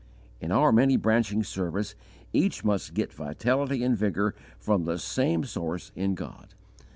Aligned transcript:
In 0.39 0.51
our 0.51 0.71
many 0.71 0.97
branching 0.97 1.43
service 1.43 1.93
each 2.33 2.63
must 2.63 2.95
get 2.95 3.13
vitality 3.13 3.83
and 3.83 3.95
vigour 3.95 4.33
from 4.57 4.85
the 4.85 4.97
same 4.97 5.43
source 5.43 5.91
in 5.95 6.15
God. 6.15 6.55